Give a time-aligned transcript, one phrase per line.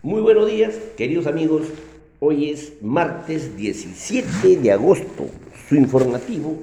[0.00, 1.66] Muy buenos días, queridos amigos.
[2.20, 5.26] Hoy es martes 17 de agosto.
[5.68, 6.56] Su informativo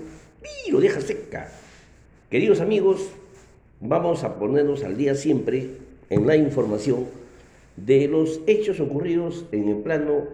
[0.65, 1.51] y lo deja seca.
[2.31, 3.09] Queridos amigos,
[3.81, 5.71] vamos a ponernos al día siempre
[6.09, 7.07] en la información
[7.75, 10.29] de los hechos ocurridos en el plano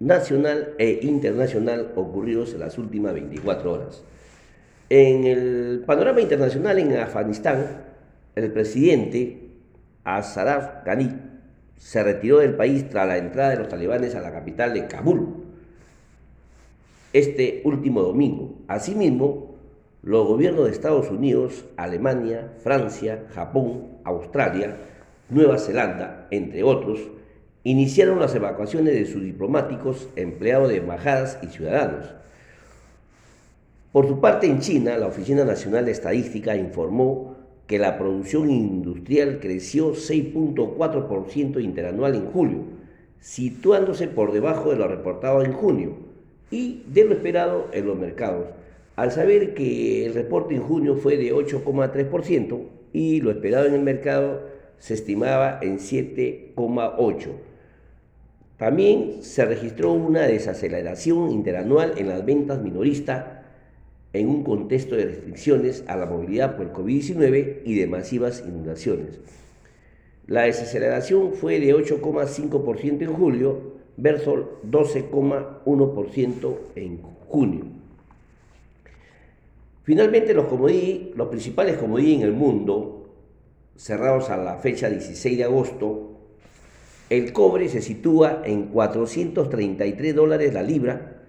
[0.00, 4.02] nacional e internacional ocurridos en las últimas 24 horas.
[4.88, 7.84] En el panorama internacional en Afganistán,
[8.34, 9.50] el presidente
[10.02, 11.29] Ashraf Ghani
[11.80, 15.46] se retiró del país tras la entrada de los talibanes a la capital de Kabul
[17.12, 18.54] este último domingo.
[18.68, 19.56] Asimismo,
[20.02, 24.76] los gobiernos de Estados Unidos, Alemania, Francia, Japón, Australia,
[25.30, 27.00] Nueva Zelanda, entre otros,
[27.64, 32.14] iniciaron las evacuaciones de sus diplomáticos, empleados de embajadas y ciudadanos.
[33.90, 37.29] Por su parte, en China, la Oficina Nacional de Estadística informó
[37.70, 42.64] que la producción industrial creció 6.4% interanual en julio,
[43.20, 45.94] situándose por debajo de lo reportado en junio
[46.50, 48.46] y de lo esperado en los mercados.
[48.96, 52.60] Al saber que el reporte en junio fue de 8,3%
[52.92, 54.40] y lo esperado en el mercado
[54.78, 57.28] se estimaba en 7,8%.
[58.56, 63.39] También se registró una desaceleración interanual en las ventas minoristas
[64.12, 69.20] en un contexto de restricciones a la movilidad por el COVID-19 y de masivas inundaciones.
[70.26, 77.64] La desaceleración fue de 8,5% en julio versus 12,1% en junio.
[79.82, 80.46] Finalmente, los,
[81.16, 83.08] los principales comodí en el mundo,
[83.76, 86.10] cerrados a la fecha 16 de agosto,
[87.08, 91.22] el cobre se sitúa en 433 dólares la libra,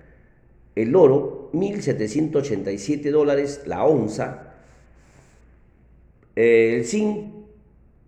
[0.76, 4.54] el oro 1.787 dólares la onza,
[6.36, 7.34] el zinc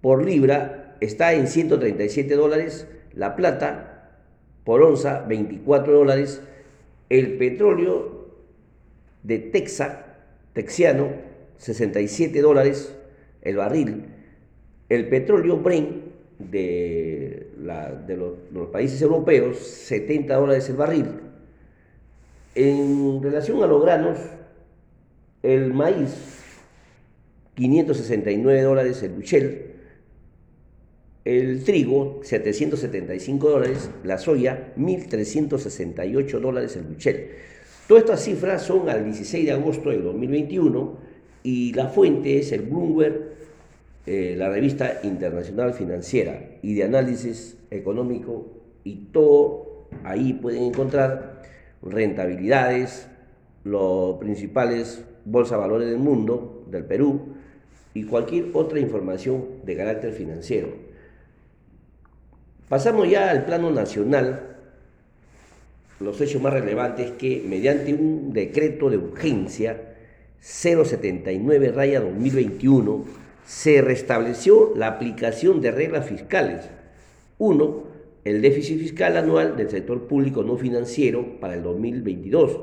[0.02, 4.20] por libra está en 137 dólares, la plata
[4.64, 6.42] por onza 24 dólares,
[7.10, 8.28] el petróleo
[9.24, 9.98] de Texas,
[10.54, 11.10] texiano
[11.58, 12.96] 67 dólares.
[13.42, 14.06] El barril,
[14.88, 15.90] el petróleo Brent
[16.40, 17.48] de,
[18.08, 21.06] de los países europeos 70 dólares el barril,
[22.56, 24.18] en relación a los granos,
[25.42, 26.42] el maíz,
[27.56, 29.74] 569 dólares el buchel,
[31.26, 37.30] el trigo, 775 dólares, la soya, 1.368 dólares el buchel.
[37.88, 40.98] Todas estas cifras son al 16 de agosto de 2021
[41.44, 43.34] y la fuente es el Bloomberg,
[44.06, 48.48] eh, la revista internacional financiera y de análisis económico
[48.84, 51.42] y todo ahí pueden encontrar
[51.86, 53.08] rentabilidades,
[53.64, 57.36] los principales bolsa valores del mundo, del Perú,
[57.94, 60.70] y cualquier otra información de carácter financiero.
[62.70, 64.58] Pasamos ya al plano nacional.
[66.00, 69.94] Los hechos más relevantes que mediante un decreto de urgencia
[70.40, 73.06] 079 raya 2021
[73.46, 76.66] se restableció la aplicación de reglas fiscales.
[77.38, 77.84] Uno,
[78.26, 82.60] el déficit fiscal anual del sector público no financiero para el 2022,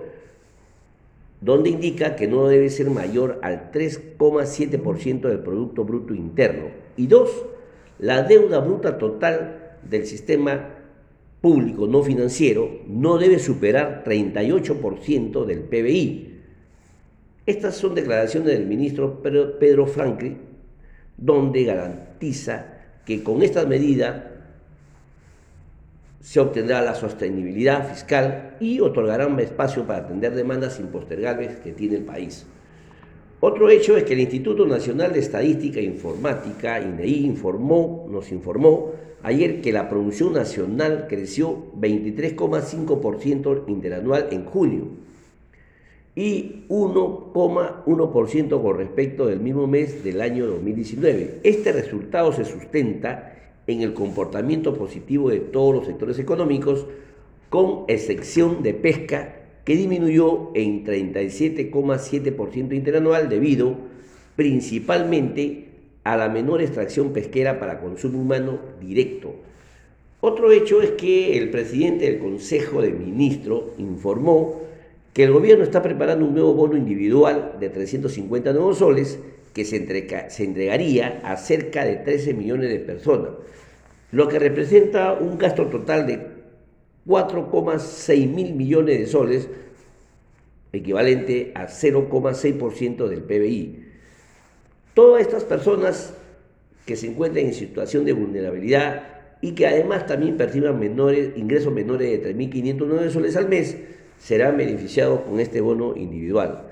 [1.41, 6.69] donde indica que no debe ser mayor al 3,7% del Producto Bruto Interno.
[6.97, 7.31] Y dos,
[7.99, 10.77] la deuda bruta total del sistema
[11.41, 16.27] público no financiero no debe superar 38% del PBI.
[17.47, 20.39] Estas son declaraciones del ministro Pedro Franklin,
[21.17, 24.23] donde garantiza que con estas medidas
[26.21, 31.97] se obtendrá la sostenibilidad fiscal y otorgará un espacio para atender demandas impostergables que tiene
[31.97, 32.47] el país.
[33.41, 38.93] Otro hecho es que el Instituto Nacional de Estadística e Informática, INEI, informó, nos informó
[39.23, 44.89] ayer que la producción nacional creció 23,5% interanual en junio
[46.15, 51.41] y 1,1% con respecto del mismo mes del año 2019.
[51.43, 56.87] Este resultado se sustenta en el comportamiento positivo de todos los sectores económicos,
[57.49, 63.77] con excepción de pesca, que disminuyó en 37,7% interanual debido
[64.37, 65.67] principalmente
[66.05, 69.35] a la menor extracción pesquera para consumo humano directo.
[70.23, 74.61] Otro hecho es que el presidente del Consejo de Ministros informó
[75.13, 79.19] que el gobierno está preparando un nuevo bono individual de 350 nuevos soles
[79.53, 83.31] que se, entregaría a cerca de 13 millones de personas,
[84.13, 86.21] lo que representa un gasto total de
[87.07, 89.49] 4,6 mil millones de soles,
[90.73, 93.85] equivalente a 0,6% del PBI.
[94.95, 96.15] Todas estas personas
[96.87, 99.05] que se encuentran en situación de vulnerabilidad
[99.41, 103.77] y que además también perciban menores, ingresos menores de 3.509 soles al mes,
[104.19, 106.69] serán beneficiados con este bono individual.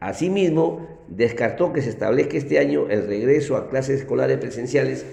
[0.00, 5.04] Asimismo, descartó que se establezca este año el regreso a clases escolares presenciales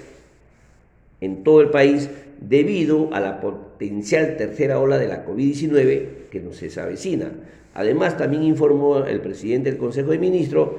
[1.19, 6.57] en todo el país debido a la potencial tercera ola de la COVID-19 que nos
[6.57, 7.31] se avecina.
[7.73, 10.69] Además, también informó el presidente del Consejo de Ministros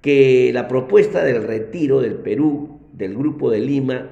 [0.00, 4.10] que la propuesta del retiro del Perú del Grupo de Lima,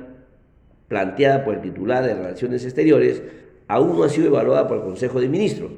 [0.88, 3.22] planteada por el titular de Relaciones Exteriores,
[3.66, 5.72] aún no ha sido evaluada por el Consejo de Ministros.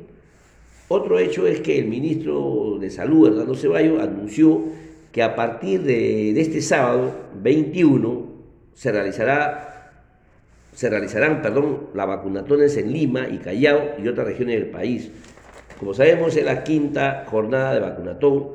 [0.94, 4.60] Otro hecho es que el ministro de Salud, Hernando Ceballos, anunció
[5.10, 8.26] que a partir de, de este sábado 21
[8.74, 9.90] se realizará
[10.74, 15.10] se realizarán perdón, las vacunatones en Lima y Callao y otras regiones del país.
[15.78, 18.48] Como sabemos, es la quinta jornada de vacunatón.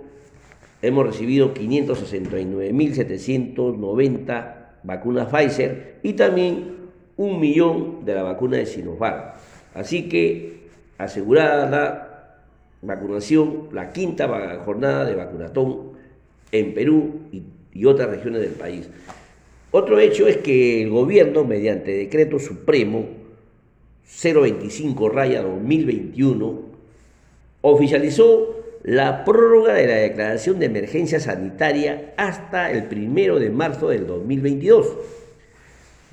[0.84, 6.76] Hemos recibido 569.790 vacunas Pfizer y también
[7.16, 9.32] un millón de la vacuna de Sinopharm.
[9.74, 10.68] Así que
[11.00, 12.07] asegurada la
[12.88, 14.28] vacunación, la quinta
[14.66, 15.92] jornada de vacunatón
[16.52, 17.44] en Perú y,
[17.86, 18.90] otras regiones del país.
[19.70, 23.06] Otro hecho es que el gobierno, mediante decreto supremo
[24.24, 26.62] 025 raya 2021,
[27.62, 34.08] oficializó la prórroga de la declaración de emergencia sanitaria hasta el primero de marzo del
[34.08, 34.98] 2022.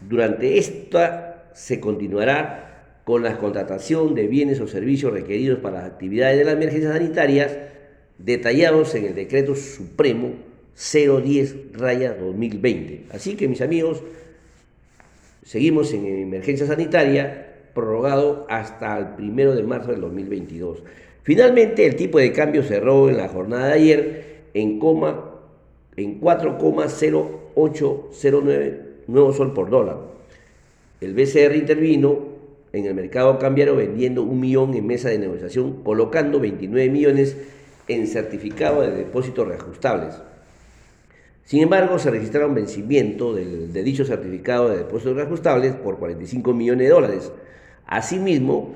[0.07, 2.74] Durante esta se continuará
[3.05, 7.55] con la contratación de bienes o servicios requeridos para las actividades de las emergencias sanitarias
[8.19, 10.33] detallados en el decreto supremo
[10.75, 13.05] 010 raya 2020.
[13.13, 14.03] Así que mis amigos,
[15.43, 20.83] seguimos en emergencia sanitaria prorrogado hasta el primero de marzo del 2022.
[21.23, 24.25] Finalmente, el tipo de cambio cerró en la jornada de ayer
[24.55, 24.81] en,
[25.97, 29.99] en 4,0809 nuevos sol por dólar.
[31.01, 32.34] El BCR intervino
[32.75, 37.37] en el mercado cambiario vendiendo un millón en mesa de negociación, colocando 29 millones
[37.87, 40.15] en certificado de depósitos reajustables.
[41.45, 46.93] Sin embargo, se registraron vencimiento de dicho certificado de depósitos reajustables por 45 millones de
[46.93, 47.33] dólares.
[47.87, 48.75] Asimismo,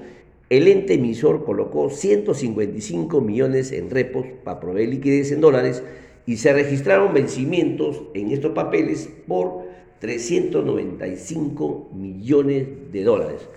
[0.49, 5.83] el ente emisor colocó 155 millones en repos para proveer liquidez en dólares
[6.25, 9.67] y se registraron vencimientos en estos papeles por
[9.99, 13.49] 395 millones de dólares.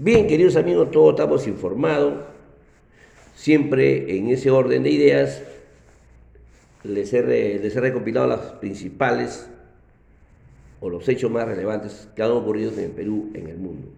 [0.00, 2.22] Bien, queridos amigos, todos estamos informados,
[3.34, 5.42] siempre en ese orden de ideas
[6.84, 7.20] les he,
[7.80, 9.50] recopilado las principales
[10.78, 13.88] o los hechos más relevantes que han ocurrido en el Perú, en el mundo.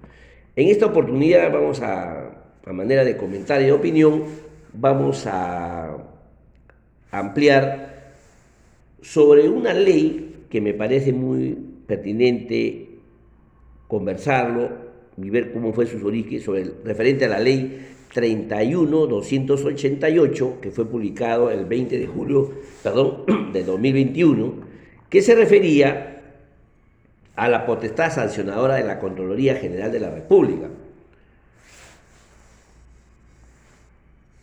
[0.56, 2.30] En esta oportunidad vamos a,
[2.64, 4.24] a manera de comentario y opinión,
[4.72, 5.98] vamos a
[7.10, 8.14] ampliar
[9.02, 12.88] sobre una ley que me parece muy pertinente
[13.86, 14.89] conversarlo
[15.22, 20.86] y ver cómo fue sus orígenes, sobre el, referente a la ley 31-288, que fue
[20.86, 22.52] publicado el 20 de julio
[22.82, 24.54] perdón, de 2021,
[25.08, 26.18] que se refería
[27.36, 30.68] a la potestad sancionadora de la Contraloría General de la República.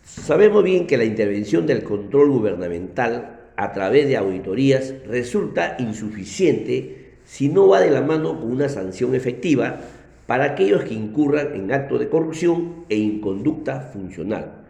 [0.04, 7.50] Sabemos bien que la intervención del control gubernamental a través de auditorías resulta insuficiente si
[7.50, 9.80] no va de la mano con una sanción efectiva
[10.28, 14.66] para aquellos que incurran en actos de corrupción e inconducta funcional.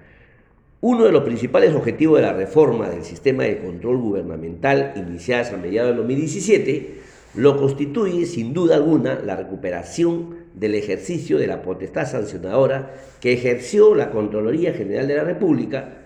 [0.79, 5.57] Uno de los principales objetivos de la reforma del sistema de control gubernamental iniciada a
[5.57, 6.97] mediados del 2017
[7.35, 13.95] lo constituye sin duda alguna la recuperación del ejercicio de la potestad sancionadora que ejerció
[13.95, 15.97] la Contraloría General de la República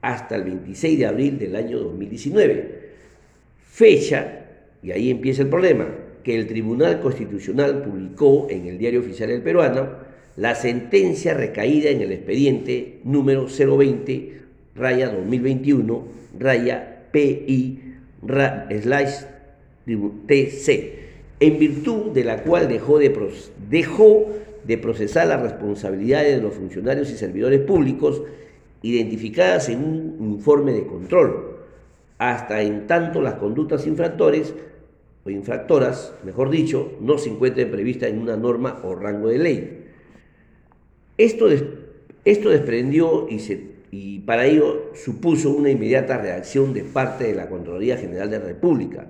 [0.00, 2.90] hasta el 26 de abril del año 2019,
[3.70, 4.46] fecha,
[4.82, 5.86] y ahí empieza el problema,
[6.28, 9.88] que el Tribunal Constitucional publicó en el Diario Oficial del Peruano
[10.36, 14.38] la sentencia recaída en el expediente número 020
[14.76, 16.04] raya 2021
[16.38, 17.80] raya PI
[18.82, 19.22] slash
[20.26, 20.92] TC,
[21.40, 23.30] en virtud de la cual dejó de,
[23.70, 24.26] dejó
[24.64, 28.20] de procesar las responsabilidades de los funcionarios y servidores públicos
[28.82, 31.56] identificadas en un informe de control,
[32.18, 34.52] hasta en tanto las conductas infractores
[35.32, 39.84] infractoras, mejor dicho, no se encuentren previstas en una norma o rango de ley.
[41.16, 41.48] Esto,
[42.24, 43.26] esto desprendió
[43.90, 48.44] y para ello supuso una inmediata reacción de parte de la Contraloría General de la
[48.44, 49.06] República,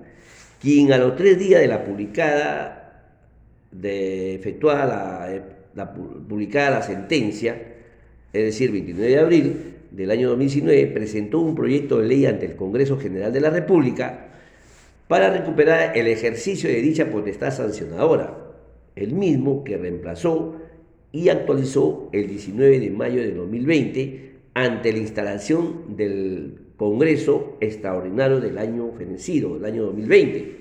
[0.61, 3.15] quien a los tres días de la publicada,
[3.71, 5.43] de efectuada la,
[5.75, 7.61] la, publicada la sentencia,
[8.33, 12.55] es decir, 29 de abril del año 2019, presentó un proyecto de ley ante el
[12.55, 14.29] Congreso General de la República
[15.09, 18.45] para recuperar el ejercicio de dicha potestad sancionadora.
[18.95, 20.55] el mismo que reemplazó
[21.11, 28.57] y actualizó el 19 de mayo de 2020 ante la instalación del Congreso Extraordinario del
[28.57, 30.57] año fenecido, del año 2020.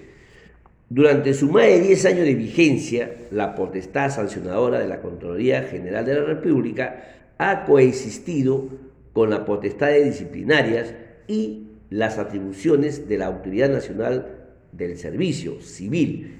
[0.89, 6.07] Durante su más de 10 años de vigencia, la potestad sancionadora de la Contraloría General
[6.07, 8.69] de la República ha coexistido
[9.13, 10.95] con las potestades disciplinarias
[11.27, 14.38] y las atribuciones de la Autoridad Nacional
[14.73, 16.37] del Servicio Civil,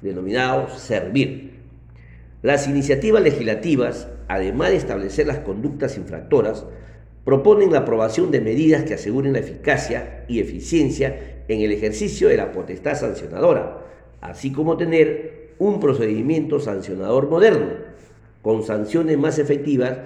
[0.00, 1.50] denominado SERVIR.
[2.42, 6.64] Las iniciativas legislativas, además de establecer las conductas infractoras,
[7.24, 12.36] proponen la aprobación de medidas que aseguren la eficacia y eficiencia en el ejercicio de
[12.36, 13.84] la potestad sancionadora,
[14.20, 17.66] así como tener un procedimiento sancionador moderno,
[18.42, 19.98] con sanciones más efectivas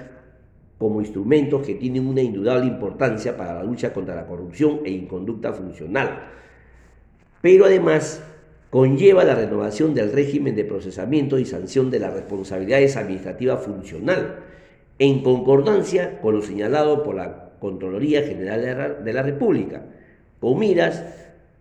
[0.78, 5.52] como instrumentos que tienen una indudable importancia para la lucha contra la corrupción e inconducta
[5.52, 6.28] funcional.
[7.42, 8.24] Pero además
[8.70, 14.36] conlleva la renovación del régimen de procesamiento y sanción de las responsabilidades administrativas funcional,
[14.98, 19.82] en concordancia con lo señalado por la Contraloría General de la República,
[20.40, 21.04] con miras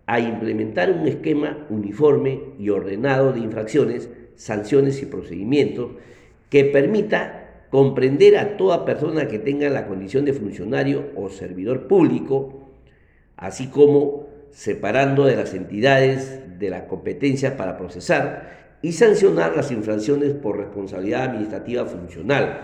[0.06, 5.92] a implementar un esquema uniforme y ordenado de infracciones, sanciones y procedimientos
[6.50, 12.68] que permita comprender a toda persona que tenga la condición de funcionario o servidor público,
[13.36, 14.21] así como
[14.52, 21.24] separando de las entidades de la competencia para procesar y sancionar las infracciones por responsabilidad
[21.24, 22.60] administrativa funcional,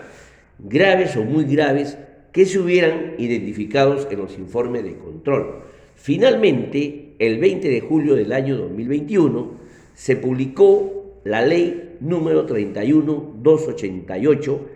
[0.58, 1.96] graves o muy graves,
[2.32, 5.62] que se hubieran identificados en los informes de control.
[5.94, 9.52] Finalmente, el 20 de julio del año 2021,
[9.94, 14.66] se publicó la ley número 31288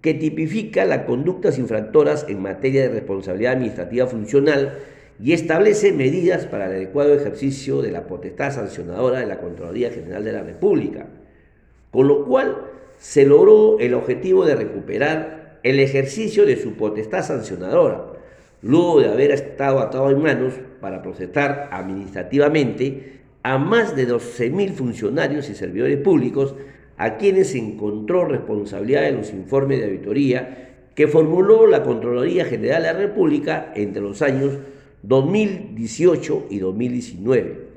[0.00, 4.78] que tipifica las conductas infractoras en materia de responsabilidad administrativa funcional
[5.20, 10.24] y establece medidas para el adecuado ejercicio de la potestad sancionadora de la Contraloría General
[10.24, 11.06] de la República,
[11.90, 12.56] con lo cual
[12.98, 18.12] se logró el objetivo de recuperar el ejercicio de su potestad sancionadora,
[18.62, 25.48] luego de haber estado atado en manos para procesar administrativamente a más de 12.000 funcionarios
[25.50, 26.54] y servidores públicos
[26.96, 32.92] a quienes encontró responsabilidad de los informes de auditoría que formuló la Contraloría General de
[32.92, 34.58] la República entre los años
[35.02, 37.72] 2018 y 2019.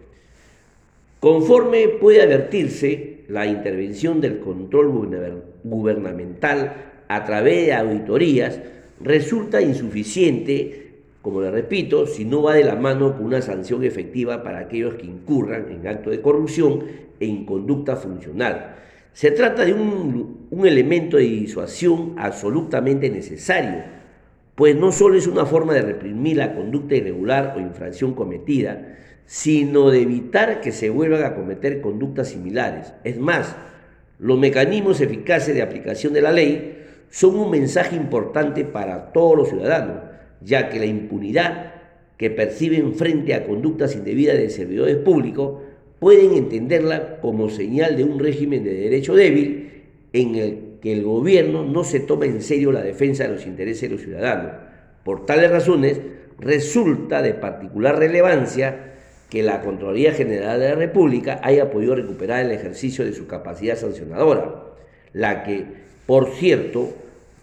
[1.20, 6.74] Conforme puede advertirse, la intervención del control gubernamental
[7.08, 8.60] a través de auditorías
[9.02, 14.44] resulta insuficiente, como le repito, si no va de la mano con una sanción efectiva
[14.44, 16.84] para aquellos que incurran en actos de corrupción
[17.20, 18.76] e inconducta funcional
[19.16, 23.84] se trata de un, elemento de disuasión absolutamente necesario,
[24.56, 29.90] pues no solo es una forma de reprimir la conducta irregular o infracción cometida, sino
[29.90, 32.94] de evitar que se vuelvan a cometer conductas similares.
[33.04, 33.56] Es más,
[34.18, 39.50] los mecanismos eficaces de aplicación de la ley son un mensaje importante para todos los
[39.50, 40.04] ciudadanos,
[40.42, 41.74] ya que la impunidad
[42.18, 45.62] que perciben frente a conductas indebidas de servidores públicos
[46.00, 49.84] pueden entenderla como señal de un régimen de derecho débil
[50.14, 53.90] en el que el gobierno no se toma en serio la defensa de los intereses
[53.90, 54.52] de los ciudadanos.
[55.04, 56.00] Por tales razones,
[56.38, 58.94] resulta de particular relevancia
[59.32, 63.78] que la Contraloría General de la República haya podido recuperar el ejercicio de su capacidad
[63.78, 64.64] sancionadora,
[65.12, 65.66] la que,
[66.06, 66.94] por cierto,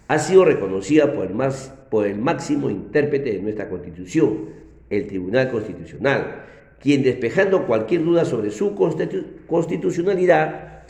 [0.06, 1.34] ha sido reconocida por el,
[1.90, 4.50] por el máximo intérprete de nuestra Constitución,
[4.88, 6.44] el Tribunal Constitucional,
[6.78, 8.76] quien despejando cualquier duda sobre su
[9.49, 10.81] constitucionalidad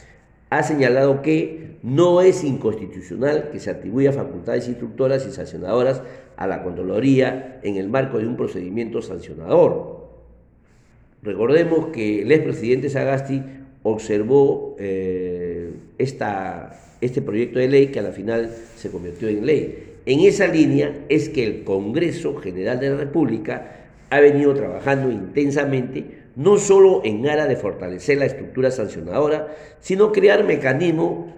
[0.52, 6.02] ha señalado que no es inconstitucional que se atribuya facultades instructoras y sancionadoras
[6.36, 10.08] a la Contraloría en el marco de un procedimiento sancionador.
[11.22, 13.42] Recordemos que el expresidente Sagasti
[13.82, 19.94] observó eh, esta, este proyecto de ley que a la final se convirtió en ley.
[20.04, 26.21] En esa línea es que el Congreso General de la República ha venido trabajando intensamente,
[26.36, 31.32] no solo en aras de fortalecer la estructura sancionadora, sino crear mecanismos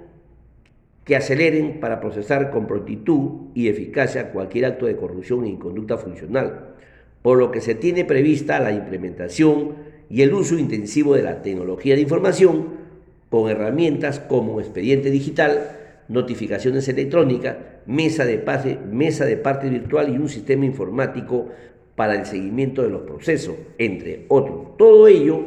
[1.05, 6.75] que aceleren para procesar con prontitud y eficacia cualquier acto de corrupción e inconducta funcional,
[7.23, 9.75] por lo que se tiene prevista la implementación
[10.09, 12.85] y el uso intensivo de la tecnología de información
[13.31, 15.77] con herramientas como expediente digital,
[16.09, 21.49] notificaciones electrónicas, mesa de, mesa de parte virtual y un sistema informático
[21.97, 24.77] para el seguimiento de los procesos, entre otros.
[24.77, 25.41] Todo ello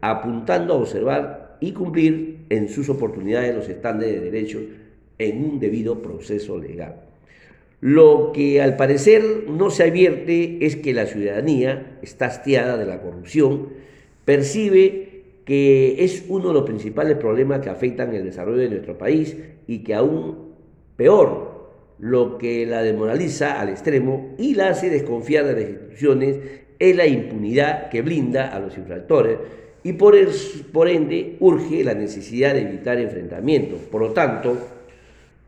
[0.00, 4.62] apuntando a observar y cumplir en sus oportunidades los estándares de derechos
[5.18, 6.96] en un debido proceso legal.
[7.80, 13.00] Lo que al parecer no se advierte es que la ciudadanía está hastiada de la
[13.00, 13.68] corrupción,
[14.24, 19.36] percibe que es uno de los principales problemas que afectan el desarrollo de nuestro país
[19.66, 20.54] y que aún
[20.96, 21.53] peor
[22.04, 26.36] lo que la demoraliza al extremo y la hace desconfiar de las instituciones
[26.78, 29.38] es la impunidad que blinda a los infractores
[29.82, 30.14] y por,
[30.70, 33.78] por ende urge la necesidad de evitar enfrentamientos.
[33.90, 34.54] Por lo tanto,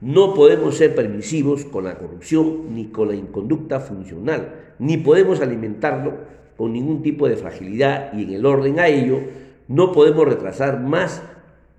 [0.01, 6.15] no podemos ser permisivos con la corrupción ni con la inconducta funcional, ni podemos alimentarlo
[6.57, 9.21] con ningún tipo de fragilidad y en el orden a ello
[9.69, 11.23] no podemos retrasar más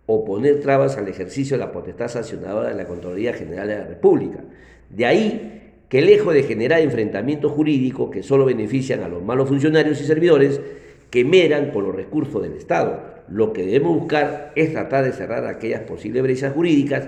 [0.08, 3.86] o poner trabas al ejercicio de la potestad sancionadora de la Contraloría General de la
[3.86, 4.44] República.
[4.90, 5.58] De ahí
[5.90, 10.60] que lejos de generar enfrentamientos jurídicos que solo benefician a los malos funcionarios y servidores,
[11.10, 13.02] que meran con los recursos del Estado.
[13.30, 17.08] Lo que debemos buscar es tratar de cerrar aquellas posibles brechas jurídicas,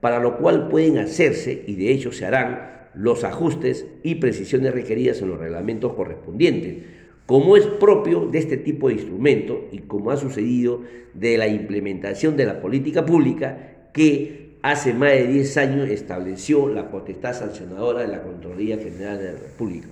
[0.00, 5.20] para lo cual pueden hacerse, y de hecho se harán, los ajustes y precisiones requeridas
[5.20, 6.76] en los reglamentos correspondientes,
[7.26, 12.36] como es propio de este tipo de instrumento y como ha sucedido de la implementación
[12.36, 18.08] de la política pública que hace más de 10 años estableció la potestad sancionadora de
[18.08, 19.88] la Contraloría General de la República.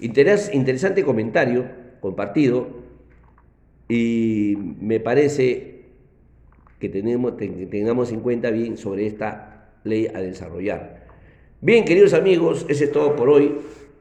[0.00, 1.64] interesante comentario
[2.00, 2.68] compartido
[3.88, 5.78] y me parece
[6.78, 11.06] que tenemos, tengamos en cuenta bien sobre esta ley a desarrollar.
[11.60, 13.56] Bien, queridos amigos, ese es todo por hoy.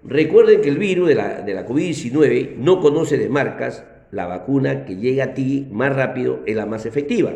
[0.08, 4.86] Recuerden que el virus de la, de la COVID-19 no conoce de marcas, la vacuna
[4.86, 7.34] que llega a ti más rápido es la más efectiva.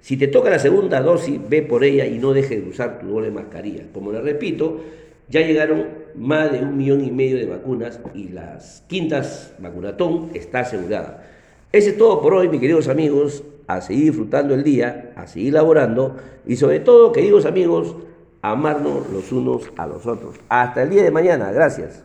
[0.00, 3.08] Si te toca la segunda dosis, ve por ella y no dejes de usar tu
[3.08, 3.84] doble mascarilla.
[3.92, 4.80] Como les repito,
[5.28, 10.60] ya llegaron más de un millón y medio de vacunas y las quintas vacunatón está
[10.60, 11.24] asegurada.
[11.72, 13.44] Ese es todo por hoy, mis queridos amigos.
[13.66, 16.16] A seguir disfrutando el día, a seguir laborando
[16.46, 17.96] y sobre todo, queridos amigos,
[18.42, 20.36] amarnos los unos a los otros.
[20.50, 21.50] Hasta el día de mañana.
[21.50, 22.04] Gracias.